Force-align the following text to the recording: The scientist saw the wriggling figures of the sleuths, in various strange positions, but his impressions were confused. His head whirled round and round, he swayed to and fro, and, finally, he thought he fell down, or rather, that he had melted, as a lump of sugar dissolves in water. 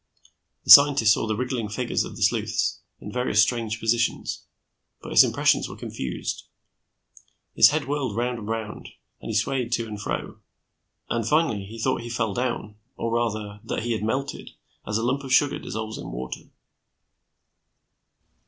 The 0.63 0.71
scientist 0.71 1.13
saw 1.13 1.27
the 1.27 1.35
wriggling 1.35 1.69
figures 1.69 2.03
of 2.03 2.15
the 2.15 2.23
sleuths, 2.23 2.79
in 2.99 3.11
various 3.11 3.39
strange 3.39 3.79
positions, 3.79 4.47
but 4.99 5.11
his 5.11 5.23
impressions 5.23 5.69
were 5.69 5.75
confused. 5.75 6.47
His 7.53 7.69
head 7.69 7.85
whirled 7.87 8.15
round 8.15 8.39
and 8.39 8.47
round, 8.47 8.89
he 9.19 9.33
swayed 9.35 9.71
to 9.73 9.85
and 9.87 10.01
fro, 10.01 10.39
and, 11.07 11.27
finally, 11.27 11.65
he 11.65 11.77
thought 11.77 12.01
he 12.01 12.09
fell 12.09 12.33
down, 12.33 12.77
or 12.97 13.11
rather, 13.13 13.59
that 13.63 13.83
he 13.83 13.91
had 13.91 14.01
melted, 14.01 14.49
as 14.87 14.97
a 14.97 15.03
lump 15.03 15.21
of 15.23 15.31
sugar 15.31 15.59
dissolves 15.59 15.99
in 15.99 16.11
water. 16.11 16.45